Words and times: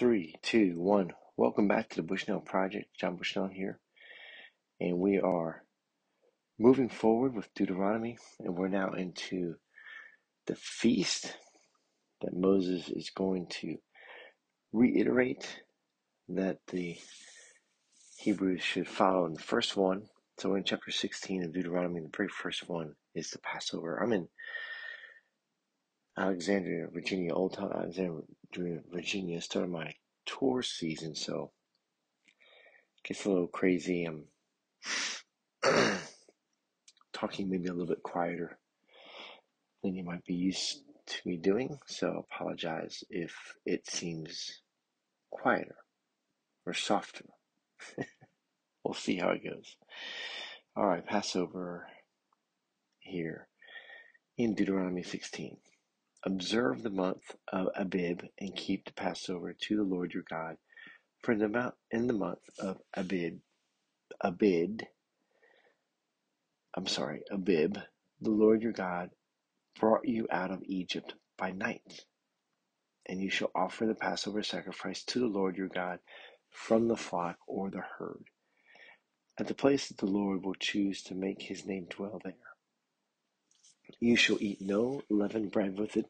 Three, 0.00 0.34
two, 0.40 0.80
one. 0.80 1.12
Welcome 1.36 1.68
back 1.68 1.90
to 1.90 1.96
the 1.96 2.02
Bushnell 2.02 2.40
Project. 2.40 2.86
John 2.98 3.16
Bushnell 3.16 3.48
here, 3.48 3.78
and 4.80 4.96
we 4.96 5.20
are 5.20 5.62
moving 6.58 6.88
forward 6.88 7.34
with 7.34 7.52
Deuteronomy, 7.54 8.16
and 8.38 8.56
we're 8.56 8.68
now 8.68 8.92
into 8.94 9.56
the 10.46 10.56
feast 10.56 11.36
that 12.22 12.32
Moses 12.32 12.88
is 12.88 13.10
going 13.10 13.48
to 13.60 13.76
reiterate 14.72 15.60
that 16.30 16.60
the 16.68 16.96
Hebrews 18.20 18.62
should 18.62 18.88
follow 18.88 19.26
in 19.26 19.34
the 19.34 19.42
first 19.42 19.76
one. 19.76 20.04
So 20.38 20.48
we're 20.48 20.56
in 20.56 20.64
chapter 20.64 20.90
16 20.90 21.44
of 21.44 21.52
Deuteronomy. 21.52 22.00
The 22.00 22.16
very 22.16 22.30
first 22.30 22.66
one 22.70 22.94
is 23.14 23.28
the 23.28 23.38
Passover. 23.40 24.02
I'm 24.02 24.14
in 24.14 24.28
Alexandria, 26.18 26.88
Virginia, 26.92 27.34
Old 27.34 27.54
Town 27.54 27.72
Alexandria, 27.72 28.80
Virginia. 28.92 29.40
Started 29.40 29.70
my 29.70 29.92
tour 30.26 30.62
season, 30.62 31.14
so 31.14 31.52
gets 33.04 33.24
a 33.24 33.30
little 33.30 33.48
crazy. 33.48 34.04
I'm 34.04 34.24
talking 37.12 37.48
maybe 37.50 37.68
a 37.68 37.72
little 37.72 37.86
bit 37.86 38.02
quieter 38.02 38.58
than 39.82 39.94
you 39.94 40.04
might 40.04 40.24
be 40.24 40.34
used 40.34 40.82
to 41.06 41.28
me 41.28 41.36
doing, 41.36 41.78
so 41.86 42.24
apologize 42.30 43.02
if 43.10 43.34
it 43.64 43.88
seems 43.88 44.60
quieter 45.30 45.76
or 46.66 46.74
softer. 46.74 47.24
we'll 48.84 48.94
see 48.94 49.16
how 49.16 49.30
it 49.30 49.44
goes. 49.44 49.76
All 50.76 50.86
right, 50.86 51.04
Passover 51.04 51.86
here 53.00 53.48
in 54.38 54.54
Deuteronomy 54.54 55.02
16. 55.02 55.56
Observe 56.24 56.82
the 56.82 56.90
month 56.90 57.36
of 57.52 57.68
Abib 57.76 58.22
and 58.38 58.54
keep 58.56 58.84
the 58.86 58.92
Passover 58.92 59.54
to 59.54 59.76
the 59.76 59.82
Lord 59.84 60.12
your 60.14 60.24
God. 60.28 60.56
For 61.22 61.32
in 61.32 61.38
the 61.38 61.48
month, 62.14 62.40
of 62.60 62.78
Abib, 62.94 63.40
Abid, 64.24 64.82
I'm 66.76 66.86
sorry, 66.86 67.22
Abib, 67.30 67.78
the 68.20 68.30
Lord 68.30 68.62
your 68.62 68.72
God 68.72 69.10
brought 69.80 70.06
you 70.06 70.26
out 70.30 70.50
of 70.50 70.62
Egypt 70.64 71.14
by 71.38 71.52
night. 71.52 72.06
And 73.06 73.20
you 73.20 73.30
shall 73.30 73.50
offer 73.54 73.86
the 73.86 73.94
Passover 73.94 74.42
sacrifice 74.42 75.04
to 75.04 75.20
the 75.20 75.26
Lord 75.26 75.56
your 75.56 75.68
God 75.68 76.00
from 76.50 76.88
the 76.88 76.96
flock 76.96 77.38
or 77.46 77.70
the 77.70 77.82
herd, 77.98 78.24
at 79.38 79.48
the 79.48 79.54
place 79.54 79.88
that 79.88 79.98
the 79.98 80.06
Lord 80.06 80.44
will 80.44 80.54
choose 80.54 81.02
to 81.04 81.14
make 81.14 81.42
his 81.42 81.66
name 81.66 81.86
dwell 81.90 82.20
there. 82.24 82.34
You 84.00 84.16
shall 84.16 84.38
eat 84.40 84.60
no 84.60 85.02
leavened 85.10 85.52
bread 85.52 85.78
with 85.78 85.96
it. 85.96 86.06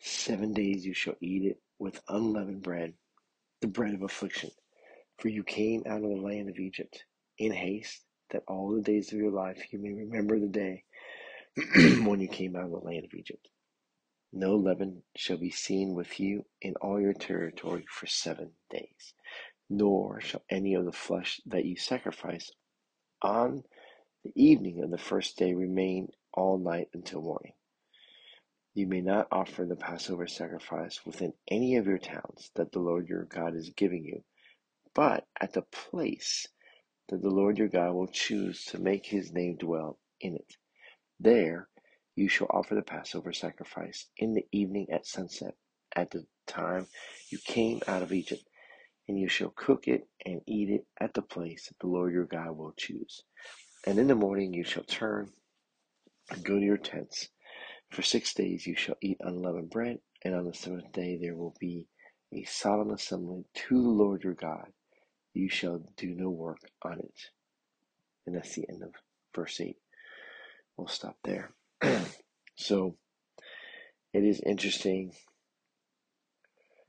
Seven 0.00 0.52
days 0.52 0.86
you 0.86 0.94
shall 0.94 1.16
eat 1.20 1.44
it 1.44 1.60
with 1.78 2.00
unleavened 2.08 2.62
bread, 2.62 2.94
the 3.60 3.68
bread 3.68 3.94
of 3.94 4.02
affliction. 4.02 4.50
For 5.18 5.28
you 5.28 5.44
came 5.44 5.82
out 5.86 6.02
of 6.02 6.10
the 6.10 6.16
land 6.16 6.48
of 6.48 6.58
Egypt 6.58 7.04
in 7.38 7.52
haste, 7.52 8.04
that 8.30 8.42
all 8.48 8.74
the 8.74 8.82
days 8.82 9.12
of 9.12 9.18
your 9.18 9.30
life 9.30 9.72
you 9.72 9.78
may 9.78 9.92
remember 9.92 10.38
the 10.38 10.48
day 10.48 10.84
when 12.04 12.20
you 12.20 12.28
came 12.28 12.56
out 12.56 12.64
of 12.64 12.70
the 12.70 12.78
land 12.78 13.04
of 13.04 13.14
Egypt. 13.14 13.48
No 14.32 14.56
leaven 14.56 15.02
shall 15.16 15.38
be 15.38 15.50
seen 15.50 15.94
with 15.94 16.20
you 16.20 16.44
in 16.60 16.74
all 16.80 17.00
your 17.00 17.14
territory 17.14 17.84
for 17.88 18.06
seven 18.06 18.52
days, 18.70 19.14
nor 19.70 20.20
shall 20.20 20.42
any 20.50 20.74
of 20.74 20.84
the 20.84 20.92
flesh 20.92 21.40
that 21.46 21.64
you 21.64 21.76
sacrifice 21.76 22.50
on 23.22 23.62
the 24.24 24.32
evening 24.34 24.82
of 24.82 24.90
the 24.90 24.98
first 24.98 25.38
day 25.38 25.54
remain 25.54 26.08
all 26.36 26.58
night 26.58 26.88
until 26.94 27.22
morning. 27.22 27.54
You 28.74 28.86
may 28.86 29.00
not 29.00 29.28
offer 29.32 29.64
the 29.64 29.76
Passover 29.76 30.26
sacrifice 30.28 31.00
within 31.06 31.32
any 31.50 31.76
of 31.76 31.86
your 31.86 31.98
towns 31.98 32.50
that 32.56 32.72
the 32.72 32.80
Lord 32.80 33.08
your 33.08 33.24
God 33.24 33.56
is 33.56 33.70
giving 33.70 34.04
you, 34.04 34.22
but 34.94 35.24
at 35.40 35.54
the 35.54 35.62
place 35.62 36.46
that 37.08 37.22
the 37.22 37.30
Lord 37.30 37.58
your 37.58 37.68
God 37.68 37.92
will 37.94 38.08
choose 38.08 38.64
to 38.66 38.78
make 38.80 39.06
his 39.06 39.32
name 39.32 39.56
dwell 39.56 39.98
in 40.20 40.34
it. 40.36 40.56
There 41.20 41.68
you 42.16 42.28
shall 42.28 42.48
offer 42.50 42.74
the 42.74 42.82
Passover 42.82 43.32
sacrifice 43.32 44.06
in 44.18 44.34
the 44.34 44.46
evening 44.52 44.88
at 44.92 45.06
sunset, 45.06 45.54
at 45.94 46.10
the 46.10 46.26
time 46.46 46.86
you 47.30 47.38
came 47.44 47.80
out 47.88 48.02
of 48.02 48.12
Egypt, 48.12 48.42
and 49.08 49.18
you 49.18 49.28
shall 49.28 49.50
cook 49.56 49.88
it 49.88 50.08
and 50.26 50.42
eat 50.46 50.70
it 50.70 50.86
at 51.00 51.14
the 51.14 51.22
place 51.22 51.68
that 51.68 51.78
the 51.80 51.88
Lord 51.88 52.12
your 52.12 52.26
God 52.26 52.56
will 52.56 52.74
choose. 52.76 53.22
And 53.86 53.98
in 53.98 54.08
the 54.08 54.14
morning 54.14 54.54
you 54.54 54.64
shall 54.64 54.84
turn 54.84 55.30
go 56.42 56.58
to 56.58 56.64
your 56.64 56.76
tents. 56.76 57.28
For 57.90 58.02
six 58.02 58.34
days 58.34 58.66
you 58.66 58.74
shall 58.76 58.96
eat 59.00 59.18
unleavened 59.20 59.70
bread, 59.70 59.98
and 60.24 60.34
on 60.34 60.44
the 60.44 60.54
seventh 60.54 60.92
day 60.92 61.18
there 61.20 61.36
will 61.36 61.54
be 61.60 61.86
a 62.32 62.44
solemn 62.44 62.90
assembly 62.90 63.44
to 63.54 63.82
the 63.82 63.88
Lord 63.88 64.24
your 64.24 64.34
God. 64.34 64.72
You 65.34 65.48
shall 65.48 65.82
do 65.96 66.14
no 66.14 66.30
work 66.30 66.58
on 66.82 66.98
it. 66.98 67.30
And 68.26 68.34
that's 68.34 68.54
the 68.54 68.68
end 68.68 68.82
of 68.82 68.90
verse 69.34 69.60
8. 69.60 69.76
We'll 70.76 70.88
stop 70.88 71.16
there. 71.22 71.52
so 72.56 72.96
it 74.12 74.24
is 74.24 74.40
interesting 74.44 75.12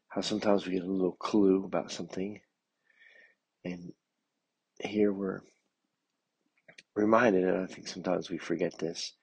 how 0.08 0.22
sometimes 0.22 0.66
we 0.66 0.74
get 0.74 0.84
a 0.84 0.92
little 0.92 1.12
clue 1.12 1.64
about 1.66 1.92
something, 1.92 2.40
and 3.64 3.92
here 4.80 5.12
we're 5.14 5.42
reminded, 6.96 7.44
and 7.44 7.64
I 7.64 7.68
think 7.68 7.88
sometimes 7.88 8.30
we 8.30 8.38
forget 8.38 8.78
this, 8.80 9.14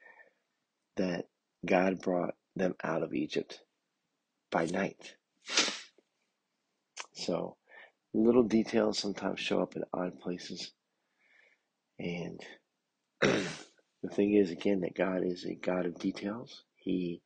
that 0.97 1.27
God 1.65 2.01
brought 2.01 2.35
them 2.57 2.75
out 2.83 3.03
of 3.03 3.15
Egypt 3.15 3.61
by 4.51 4.67
night. 4.67 5.17
So 7.13 7.57
little 8.13 8.43
details 8.43 8.99
sometimes 8.99 9.41
show 9.41 9.61
up 9.61 9.77
in 9.77 9.85
odd 9.93 10.21
places, 10.21 10.73
and 11.99 12.41
the 13.21 14.09
thing 14.11 14.35
is, 14.35 14.51
again, 14.51 14.81
that 14.81 14.95
God 14.95 15.25
is 15.25 15.45
a 15.45 15.55
God 15.55 15.87
of 15.87 15.99
details. 15.99 16.65
He 16.77 17.23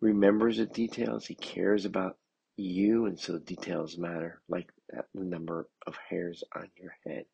remembers 0.00 0.58
the 0.58 0.66
details. 0.66 1.26
He 1.26 1.34
cares 1.34 1.84
about 1.84 2.18
you, 2.56 3.06
and 3.06 3.18
so 3.18 3.38
details 3.38 3.98
matter, 3.98 4.40
like 4.48 4.70
the 5.14 5.24
number 5.24 5.68
of 5.86 5.96
hairs 6.08 6.44
on 6.54 6.68
your 6.76 6.94
head. 7.06 7.24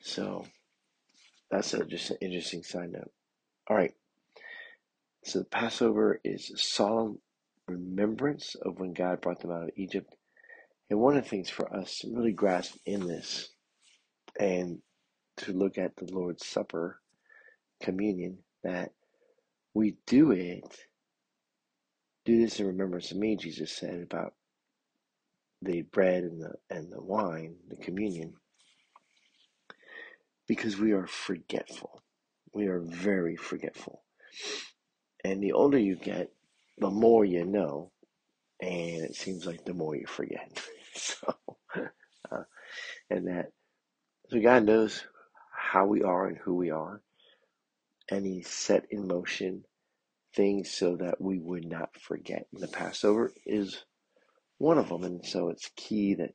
So 0.00 0.46
that's 1.50 1.74
a, 1.74 1.84
just 1.84 2.10
an 2.10 2.18
interesting 2.20 2.62
side 2.62 2.92
note. 2.92 3.10
All 3.68 3.76
right. 3.76 3.94
So 5.24 5.40
the 5.40 5.44
Passover 5.44 6.20
is 6.24 6.50
a 6.50 6.56
solemn 6.56 7.18
remembrance 7.66 8.54
of 8.62 8.80
when 8.80 8.94
God 8.94 9.20
brought 9.20 9.40
them 9.40 9.50
out 9.50 9.64
of 9.64 9.70
Egypt. 9.76 10.14
And 10.88 10.98
one 10.98 11.16
of 11.16 11.24
the 11.24 11.28
things 11.28 11.50
for 11.50 11.74
us 11.74 11.98
to 11.98 12.14
really 12.14 12.32
grasp 12.32 12.76
in 12.86 13.06
this 13.06 13.50
and 14.40 14.78
to 15.38 15.52
look 15.52 15.76
at 15.76 15.96
the 15.96 16.10
Lord's 16.10 16.46
Supper, 16.46 17.00
communion, 17.82 18.38
that 18.64 18.92
we 19.74 19.96
do 20.06 20.32
it, 20.32 20.78
do 22.24 22.40
this 22.40 22.58
in 22.58 22.66
remembrance 22.66 23.10
of 23.10 23.18
me, 23.18 23.36
Jesus 23.36 23.70
said 23.76 24.00
about 24.02 24.34
the 25.60 25.82
bread 25.82 26.22
and 26.22 26.40
the 26.40 26.54
and 26.70 26.90
the 26.92 27.02
wine, 27.02 27.56
the 27.68 27.76
communion, 27.76 28.32
because 30.46 30.78
we 30.78 30.92
are 30.92 31.06
forgetful. 31.06 32.00
We 32.58 32.66
are 32.66 32.80
very 32.80 33.36
forgetful. 33.36 34.02
And 35.22 35.40
the 35.40 35.52
older 35.52 35.78
you 35.78 35.94
get, 35.94 36.32
the 36.76 36.90
more 36.90 37.24
you 37.24 37.44
know, 37.44 37.92
and 38.60 39.04
it 39.04 39.14
seems 39.14 39.46
like 39.46 39.64
the 39.64 39.74
more 39.74 39.94
you 39.94 40.08
forget. 40.08 40.60
so, 40.96 41.36
uh, 41.76 42.42
and 43.10 43.28
that, 43.28 43.52
so 44.30 44.40
God 44.40 44.64
knows 44.64 45.04
how 45.56 45.86
we 45.86 46.02
are 46.02 46.26
and 46.26 46.36
who 46.38 46.56
we 46.56 46.72
are, 46.72 47.00
and 48.10 48.26
He 48.26 48.42
set 48.42 48.86
in 48.90 49.06
motion 49.06 49.62
things 50.34 50.68
so 50.68 50.96
that 50.96 51.20
we 51.20 51.38
would 51.38 51.64
not 51.64 51.90
forget. 52.00 52.48
And 52.52 52.60
the 52.60 52.66
Passover 52.66 53.32
is 53.46 53.84
one 54.58 54.78
of 54.78 54.88
them, 54.88 55.04
and 55.04 55.24
so 55.24 55.50
it's 55.50 55.70
key 55.76 56.14
that 56.14 56.34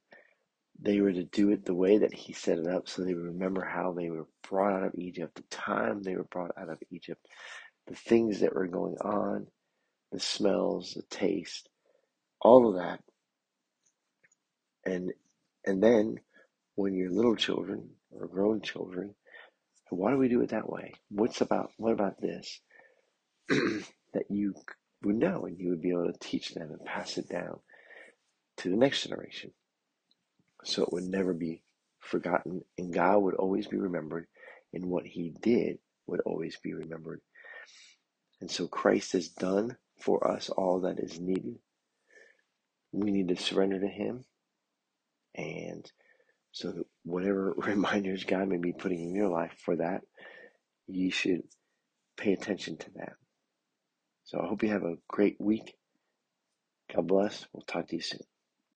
they 0.79 1.01
were 1.01 1.13
to 1.13 1.23
do 1.23 1.51
it 1.51 1.65
the 1.65 1.73
way 1.73 1.99
that 1.99 2.13
He 2.13 2.33
set 2.33 2.59
it 2.59 2.67
up, 2.67 2.87
so 2.87 3.03
they 3.03 3.13
would 3.13 3.25
remember 3.25 3.63
how 3.65 3.93
they 3.93 4.09
were 4.09 4.27
brought 4.47 4.73
out 4.73 4.87
of 4.87 4.95
Egypt, 4.95 5.35
the 5.35 5.43
time 5.43 6.01
they 6.01 6.15
were 6.15 6.25
brought 6.25 6.51
out 6.57 6.69
of 6.69 6.79
Egypt, 6.91 7.25
the 7.87 7.95
things 7.95 8.39
that 8.41 8.53
were 8.55 8.67
going 8.67 8.97
on, 9.01 9.47
the 10.11 10.19
smells, 10.19 10.93
the 10.93 11.03
taste, 11.03 11.69
all 12.41 12.69
of 12.69 12.75
that, 12.75 13.01
and 14.85 15.11
and 15.65 15.81
then 15.81 16.17
when 16.75 16.93
you're 16.95 17.11
little 17.11 17.35
children 17.35 17.89
or 18.11 18.27
grown 18.27 18.61
children, 18.61 19.15
why 19.89 20.11
do 20.11 20.17
we 20.17 20.27
do 20.27 20.41
it 20.41 20.49
that 20.49 20.69
way? 20.69 20.93
What's 21.09 21.41
about 21.41 21.71
what 21.77 21.93
about 21.93 22.19
this? 22.21 22.59
That 24.13 24.29
you 24.29 24.53
would 25.03 25.15
know 25.15 25.45
and 25.45 25.59
you 25.59 25.69
would 25.69 25.81
be 25.81 25.89
able 25.89 26.05
to 26.05 26.19
teach 26.19 26.53
them 26.53 26.69
and 26.69 26.85
pass 26.85 27.17
it 27.17 27.29
down 27.29 27.59
to 28.57 28.69
the 28.69 28.75
next 28.75 29.03
generation, 29.03 29.51
so 30.63 30.83
it 30.83 30.93
would 30.93 31.05
never 31.05 31.33
be 31.33 31.63
forgotten, 31.99 32.61
and 32.77 32.93
God 32.93 33.19
would 33.19 33.35
always 33.35 33.67
be 33.67 33.77
remembered, 33.77 34.27
and 34.73 34.85
what 34.85 35.05
He 35.05 35.33
did 35.41 35.79
would 36.07 36.21
always 36.21 36.57
be 36.63 36.73
remembered. 36.73 37.21
And 38.41 38.51
so 38.51 38.67
Christ 38.67 39.13
has 39.13 39.29
done 39.29 39.77
for 40.01 40.29
us 40.29 40.49
all 40.49 40.81
that 40.81 40.99
is 40.99 41.19
needed 41.19 41.55
we 42.93 43.11
need 43.11 43.29
to 43.29 43.35
surrender 43.35 43.79
to 43.79 43.87
Him. 43.87 44.23
And 45.35 45.91
so, 46.51 46.85
whatever 47.03 47.53
reminders 47.57 48.23
God 48.23 48.47
may 48.47 48.57
be 48.57 48.73
putting 48.73 49.01
in 49.01 49.15
your 49.15 49.29
life 49.29 49.55
for 49.65 49.75
that, 49.77 50.01
you 50.87 51.11
should 51.11 51.41
pay 52.17 52.33
attention 52.33 52.77
to 52.77 52.91
that. 52.95 53.13
So, 54.25 54.39
I 54.39 54.47
hope 54.47 54.63
you 54.63 54.69
have 54.69 54.83
a 54.83 54.97
great 55.09 55.37
week. 55.39 55.75
God 56.95 57.07
bless. 57.07 57.45
We'll 57.51 57.63
talk 57.63 57.87
to 57.89 57.95
you 57.95 58.01
soon. 58.01 58.32